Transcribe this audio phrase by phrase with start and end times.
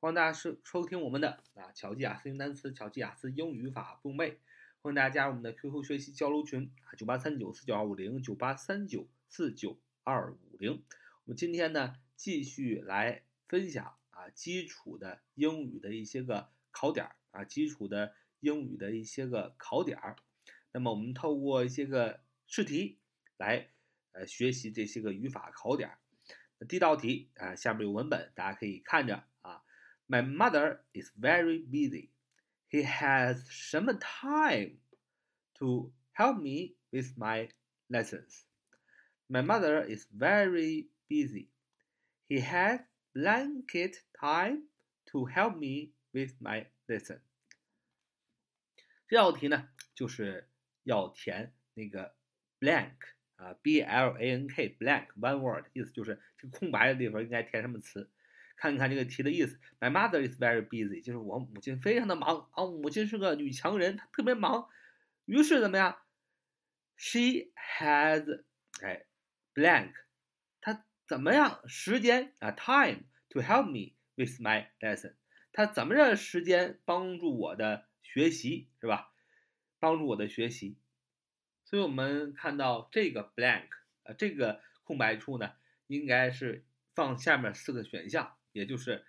[0.00, 4.38] 欢迎大家收收听我们的啊巧记雅思英单词、巧记雅思英语法不用背。
[4.80, 10.84] 欢迎大家加入我们的 QQ 学习交流群啊，九八三九四九二五零九八三九四九二五零。
[11.24, 20.14] 我们今天呢继续来分享啊基础的英语的一些个考点儿啊，基础的英语的一些个考点儿。
[20.70, 23.00] 那么我们透过一些个试题
[23.36, 23.70] 来
[24.12, 25.98] 呃学习这些个语法考点儿。
[26.68, 29.24] 第一道题啊，下面有文本，大家可以看着。
[30.07, 32.09] My mother is very busy.
[32.69, 34.79] He has 什么 time
[35.55, 37.49] to help me with my
[37.87, 38.45] lessons.
[39.27, 41.49] My mother is very busy.
[42.27, 42.81] He has
[43.13, 44.63] blanket time
[45.11, 47.21] to help me with my lesson.
[49.07, 50.49] 这道题呢，就是
[50.83, 52.15] 要填那个
[52.59, 52.95] blank
[53.35, 58.09] 啊，b l a n k blank one word，意思就是这个空白的地方应该填什么词。
[58.58, 59.58] 看看这个题的意思。
[59.80, 64.68] My mother is very busy，就是我母亲非常的忙啊，母亲是个女强人，她特别忙。
[65.24, 65.96] 于是怎么样
[66.96, 68.42] ？She has
[68.82, 69.06] 哎
[69.54, 69.92] blank，
[70.60, 75.14] 她怎么样时间啊 time to help me with my lesson，
[75.52, 79.12] 她怎么着时间帮助我的学习是吧？
[79.78, 80.76] 帮助我的学习。
[81.64, 83.68] 所以我们看到这个 blank
[84.02, 85.52] 啊这个空白处呢，
[85.86, 88.37] 应该是放下面四个选项。
[88.58, 89.06] 也就是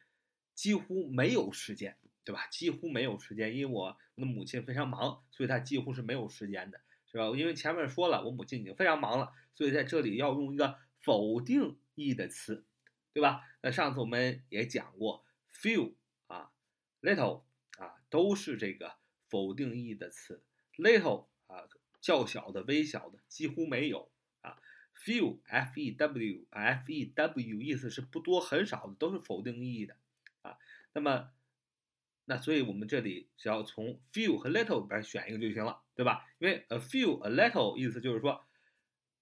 [0.53, 2.45] 几乎没有时间，对吧？
[2.47, 6.79] 几乎没有时间，因为我的母亲非常忙，所以她几乎是没有时间的，
[7.11, 7.25] 是吧？
[7.35, 12.63] 因为前面说了，我母亲已经非常忙了，所以在这里要用一个否定意义的词，
[13.11, 13.41] 对吧？
[13.61, 15.95] 那上次我们也讲过，few
[16.27, 16.51] 啊
[17.01, 17.41] ，little
[17.79, 18.93] 啊，都是这个
[19.27, 20.43] 否定意义的词
[20.77, 21.67] ，little 啊，
[21.99, 24.11] 较小的、微小的，几乎没有。
[25.03, 29.95] Few f e w f e w 意思是不多很少的，都是否定意义的
[30.41, 30.57] 啊。
[30.93, 31.31] 那么，
[32.25, 36.25] 那所以我们这里只要从 few 和 little 里边选一个就行了，对吧？
[36.39, 38.45] 因为 a few a little 意思就是说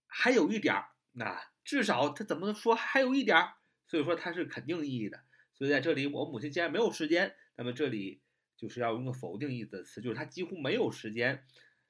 [0.08, 3.54] 还有一点儿，那至少他怎么说还有一点儿，
[3.88, 5.22] 所以说它是肯定意义的。
[5.54, 8.22] 所以在这里，我母亲既然没有时间，那么这里
[8.56, 11.44] 就是要用个否定意义的词，就是她几乎没有时间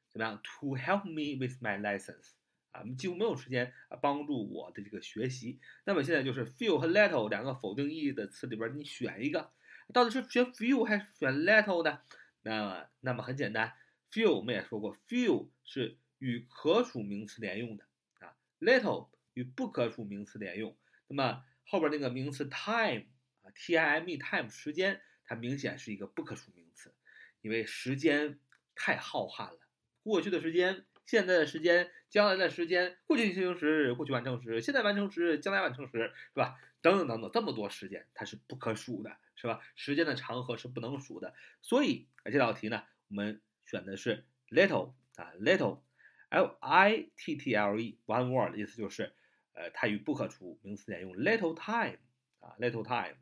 [0.09, 2.36] 怎么样 to help me with my lessons。
[2.77, 5.59] 啊，几乎没有时间啊帮助我的这个学习。
[5.85, 9.51] 那么现在就是 few 和 little 两个否定意义的词里边，你选一个，
[9.91, 12.01] 到底是选 few 还是选 little 呢？
[12.43, 13.73] 那么那么很简单
[14.11, 17.85] ，few 我们也说过，few 是与可数名词连用的
[18.19, 20.77] 啊，little 与不可数名词连用。
[21.07, 23.05] 那么后边那个名词 time
[23.41, 26.93] 啊，t i m e time 时间，它明显是一个不可数名词，
[27.41, 28.39] 因为时间
[28.75, 29.59] 太浩瀚了，
[30.03, 30.85] 过去的时间。
[31.07, 36.59] 现在的时间，将来的时间，过去进行时，过去完成时，现在完成时，将来完成时，是吧？
[36.81, 39.61] 等等等等，这么多时间，它是不可数的，是吧？
[39.77, 49.13] 时间的长河是不能数的，所以，这道题呢，我们选的是 little 啊，little，l i t t l e，one word，意思就是，
[49.53, 51.99] 呃，它与不可数名词连用，little time
[52.41, 53.15] 啊，little time，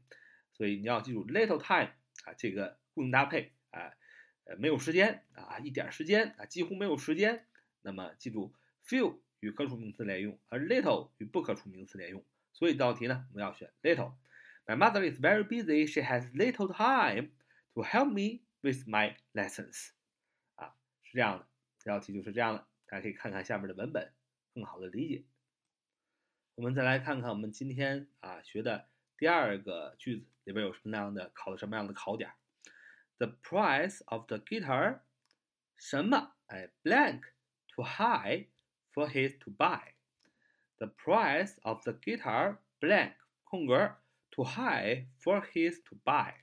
[0.54, 1.92] 所以你要记住 little time
[2.24, 3.94] 啊，这个固定搭配啊，
[4.46, 7.46] 呃，没有时间啊，一点时间啊，几乎没有时间。
[7.86, 8.52] 那么记住
[8.84, 12.26] ，few 与可数名词连用，而 little 与不可数名词连用。
[12.52, 14.16] 所以这道题呢，我们要选 little。
[14.66, 15.86] My mother is very busy.
[15.86, 17.30] She has little time
[17.76, 19.90] to help me with my lessons。
[20.56, 20.74] 啊，
[21.04, 21.48] 是这样的，
[21.78, 22.66] 这道题就是这样的。
[22.88, 24.12] 大家可以看看下面的文本，
[24.56, 25.26] 更好的理解。
[26.56, 32.32] 我们再来看看我们今天啊学的第二个句子里边有什么样的考的什么样的考点。
[33.18, 35.02] The price of the guitar，
[35.78, 36.34] 什么？
[36.48, 37.35] 哎，blank。
[37.75, 38.47] too high
[38.93, 39.95] for his to buy.
[40.79, 43.15] The price of the guitar blank
[43.45, 43.97] 空格
[44.31, 46.35] too high for his to buy。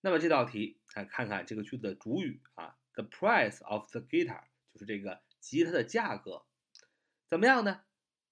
[0.00, 6.46] 那么这道题来看看这个句子的主语啊，the price of the guitar 就是这个吉他的价格，
[7.26, 7.82] 怎么样呢？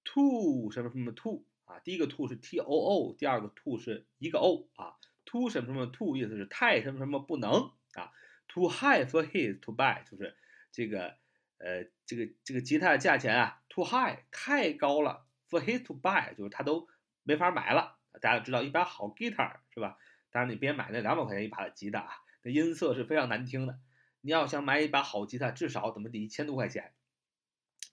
[0.03, 6.17] too 什么什么 too 啊，第一个 too 是 t o o，第二个 too 是一个 o 啊，too 什么什么 too
[6.17, 8.11] 意思是太什么什么不能啊，
[8.47, 10.35] too high for his to buy 就是
[10.71, 11.19] 这个。
[11.58, 16.86] 呃，这个这个吉他的价钱啊，too high，太高了，for his to buy，就是他都
[17.22, 17.96] 没法买了。
[18.20, 19.96] 大家知道，一把好吉他是吧？
[20.30, 22.10] 当然你别买那两百块钱一把的吉他啊，
[22.42, 23.78] 那音色是非常难听的。
[24.20, 26.92] 你要想买一把好吉他，至少怎么得一千多块钱，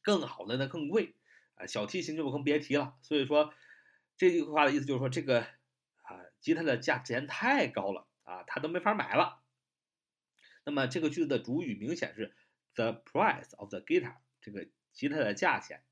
[0.01, 1.15] 更好的那更贵
[1.55, 1.65] 啊。
[1.65, 2.95] 小提琴就更别提了。
[3.01, 3.53] 所以说
[4.17, 9.41] 这句话的意思就是说，这个啊吉他的价钱太高了啊，他都没法买了。
[10.65, 12.35] 那么这个句子的主语明显是。
[12.75, 15.83] The price of the guitar，这个吉他的价钱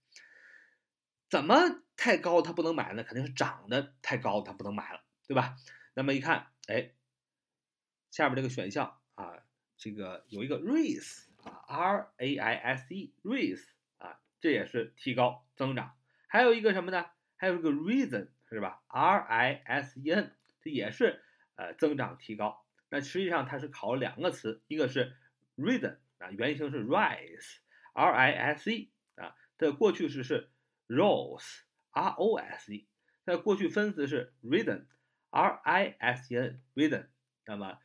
[1.29, 3.03] 怎么太高，他不能买呢？
[3.03, 5.55] 肯定是涨得太高，他不能买了，对吧？
[5.93, 6.93] 那么一看哎，
[8.09, 9.43] 下面这个选项啊，
[9.77, 13.63] 这个有一个 raise 啊，r a i s e raise
[13.97, 15.95] 啊，这也是提高增长。
[16.27, 17.05] 还有一个什么呢？
[17.35, 21.23] 还有一个 reason 是吧？r i s e n 这也是
[21.55, 22.65] 呃增长提高。
[22.89, 25.15] 那实际上它是考两个词，一个是
[25.57, 30.49] reason 啊，原型是 rise，r i s e 啊，它的过去式是
[30.87, 32.87] rose，r o s e，
[33.25, 37.07] 它的过去分词是 reason，r i s e n reason。
[37.45, 37.79] 那么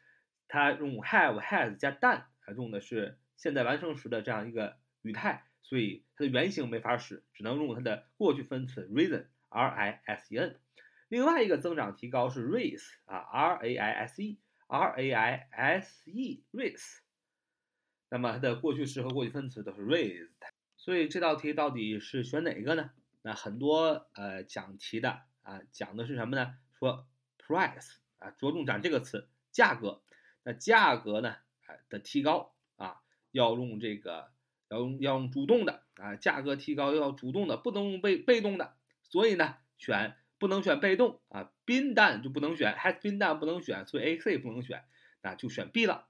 [0.49, 9.27] 它用 have has 加 done，它用的是现在完成时的这样一个语态，所以它的原型没法使，只能用它的过去分词 reason。
[9.49, 10.59] R I S E N，
[11.09, 16.99] 另外一个增长提高是 raise 啊，R A I S E，R A I S E，raise。
[18.09, 20.29] 那么它的过去式和过去分词都是 raised。
[20.77, 22.91] 所以这道题到底是选哪个呢？
[23.23, 26.55] 那很多呃讲题的啊讲的是什么呢？
[26.79, 27.07] 说
[27.39, 30.03] price 啊，着重讲这个词，价格。
[30.45, 31.37] 那价格呢
[31.89, 33.01] 的提高啊，
[33.33, 34.31] 要用这个
[34.69, 38.77] 要用要用主动的啊，价格提高要主动的，不能用被被动的。
[39.03, 44.85] 所以呢，选不能选被动啊，been done 就不能选，has been done 不能选，所以 A、C 不能选，
[45.23, 46.07] 那就选 B 了。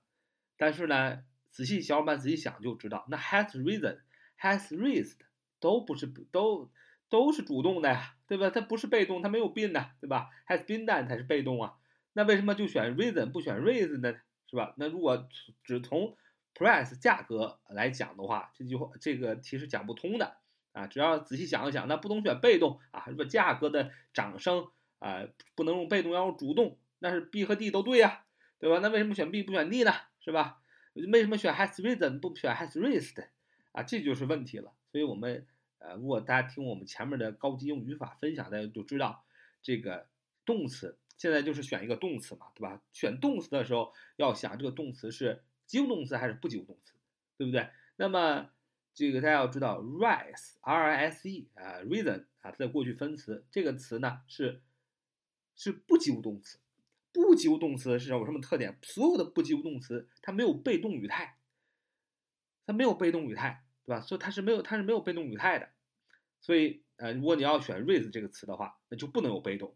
[0.58, 1.22] 但是呢，
[1.56, 4.00] 仔细小伙伴仔细想就知道，那 has risen、
[4.38, 5.16] has raised
[5.58, 6.70] 都不是都
[7.08, 8.50] 都是主动的呀，对吧？
[8.50, 11.72] 它不是被动，它没有 been 的，对吧？has been done 才是被动啊。
[12.12, 14.14] 那为什么就选 risen 不选 raise 呢？
[14.50, 14.74] 是吧？
[14.76, 15.26] 那如果
[15.64, 16.14] 只从
[16.54, 20.36] price 价格来讲的话，这句话这个题是讲不通的。
[20.72, 23.24] 啊，只要仔细想一想，那不能选被动啊，如果？
[23.24, 24.68] 价格的涨升
[24.98, 28.24] 啊，不能用被动，要用主动，那是 B 和 D 都对呀，
[28.58, 28.80] 对吧？
[28.82, 29.92] 那为什么选 B 不选 D 呢？
[30.20, 30.58] 是吧？
[31.12, 33.26] 为什么选 has risen 不选 has raised
[33.72, 33.82] 啊？
[33.82, 34.72] 这就是问题了。
[34.90, 35.46] 所以我们
[35.78, 39.24] 呃，如果大家听我们前面的高级英语语法分享的，就知道
[39.62, 40.06] 这个
[40.44, 42.80] 动词现在就是选一个动词嘛，对吧？
[42.92, 46.94] 选动词的时候要想这个动词是及物动词还是不及物动词，
[47.36, 47.68] 对不对？
[47.96, 48.50] 那么。
[48.98, 54.62] 这个大家要知道，rise，r i s e 啊，reason 啊，它的过去分词，这个词呢是
[55.54, 56.56] 是不及物动词。
[57.22, 58.78] 不及物动词是有什么特点？
[58.82, 61.38] 所有的不及物动词它没有被动语态，
[62.66, 64.02] 它没有被动语态，对吧？
[64.02, 65.70] 所以它是没有它是没有被动语态的。
[66.42, 69.74] 所以呃，如果你要选 raise 这个词的话，那就不能有被动，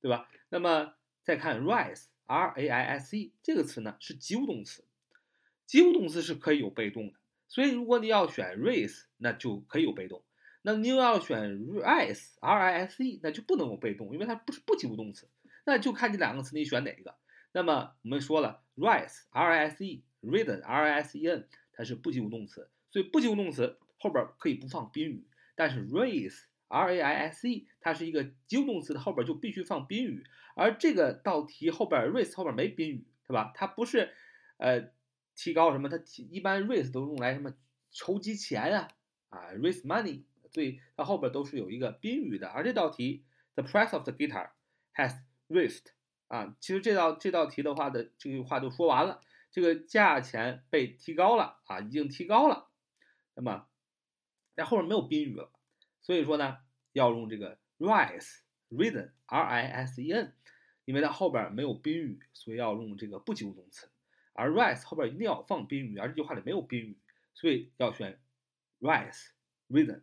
[0.00, 0.30] 对吧？
[0.48, 4.84] 那么再看 rise，r a i s e 这个词呢是及物动词，
[5.66, 7.18] 及物动词是可以有被动的。
[7.46, 10.22] 所以，如果你要选 raise，那就可以有被动；
[10.62, 15.28] 那你又要选 rise，r i s e，那就不能有被动，因为它不是不及物动词。
[15.64, 17.14] 那就看这两个词你选哪个。
[17.52, 25.26] 那么我们说了，rise，r i s e，risen，r i s e n，它是不及物动词，所以不及物动词后边可以不放宾语。
[25.54, 30.24] 但是 raise，r a i s e，它是一个及物动词的后边就必须放宾语。
[30.54, 33.52] 而这个道题后边 raise 后边没宾语，对吧？
[33.54, 34.12] 它不是，
[34.58, 34.90] 呃。
[35.36, 35.88] 提高什么？
[35.88, 37.50] 它提一般 raise 都用来什么
[37.92, 38.88] 筹集钱啊
[39.30, 42.46] 啊，raise money，所以它后边都是有一个宾语的。
[42.48, 43.24] 而这道题
[43.54, 44.50] ，the price of the guitar
[44.94, 45.16] has
[45.50, 45.82] risk
[46.28, 49.20] 啊，其实这道这道题的话的这句话就说完了，
[49.50, 52.68] 这个价钱被提高了啊，已经提高了。
[53.34, 53.66] 那么
[54.54, 55.50] 在后面没有宾语了，
[56.00, 56.58] 所以说呢，
[56.92, 60.32] 要用这个 rise，risen，r i s e n，
[60.84, 63.90] 因为它后边没有宾语，所以要用这个不及物动词。
[64.32, 66.96] 而 rise 后边一定要放宾语，而这句话里没有宾语，
[67.34, 68.18] 所以要选
[68.80, 69.30] rise
[69.68, 70.02] reason。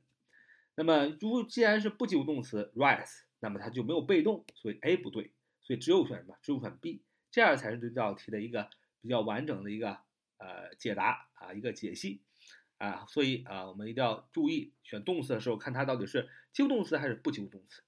[0.76, 5.32] 那么如既然是不及物动词 rise，那么它就没有被动，所以 A 不对，
[5.68, 6.38] 所以只有选什么？
[6.42, 8.70] 只有选 B，这样才是对这道题的一个
[9.02, 9.98] 比较完整的一个
[10.38, 12.22] 呃解答啊，一个解析
[12.78, 13.06] 啊。
[13.10, 17.84] 所以啊，我们一定要注意选动词的时候，看它到底是及物动词还是不及物动词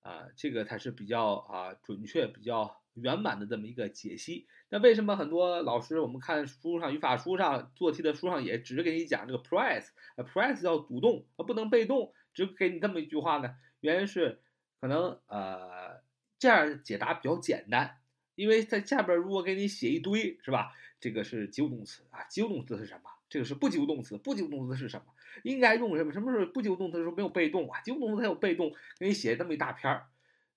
[0.00, 4.48] 啊，这个才是比较啊准确、比较圆满的这么一个解析。
[4.68, 13.54] 那为什么很多老师我们看书上语法书上做题的书上也只是给你讲这个 price，price 要主动啊，不能被动，只给你这么一句话呢？
[13.78, 14.42] 原因是
[14.80, 16.02] 可能呃
[16.40, 17.98] 这样解答比较简单，
[18.34, 20.72] 因为在下边如果给你写一堆是吧？
[20.98, 23.10] 这个是及物动词啊，及物动词是什么？
[23.28, 25.12] 这个是不及物动词，不及物动词是什么？
[25.44, 26.12] 应该用什么？
[26.12, 27.78] 什么时候不及物动词的时候没有被动啊？
[27.82, 30.06] 及物动词它有被动，给你写这么一大篇儿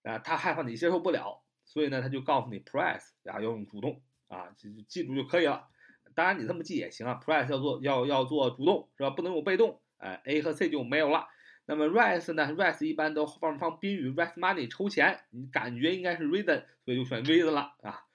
[0.03, 1.43] 啊，他害怕你接受不了。
[1.65, 5.67] 所以呢，他就告诉你 price 啊要用主动啊，记记住就可以了。
[6.15, 9.09] 当然你这么记也行啊，price 要做要要做主动是吧？
[9.09, 9.81] 不能有被动。
[9.97, 11.27] 哎，A 和 C 就没有了。
[11.65, 18.05] 那么 Rise 呢？Rise 一般都放放宾语，Rise Money 抽钱，你感觉应该是 Reason，所以就选 Reason 了啊。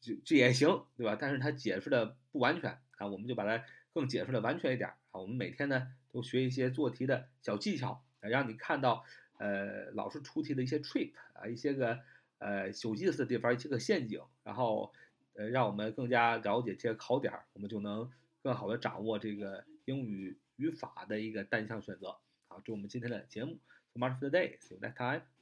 [0.00, 1.16] 这这也行，对吧？
[1.20, 5.20] 但是它解释的不完全啊，我们就把它更解释的完全一点啊。
[5.20, 9.04] 我们每天呢都学一些做题的小技巧，让你看到
[9.36, 12.00] 呃老师出题的一些 trip 啊，一些个
[12.38, 14.92] 呃有意思的地方，一些个陷阱，然后
[15.34, 18.10] 呃让我们更加了解这些考点，我们就能
[18.42, 22.16] 更好的掌握这个英语语法的一个单项选择。
[22.54, 23.58] 好，祝我们今天的节目
[23.92, 24.56] so much for today.
[24.60, 25.33] See you next time.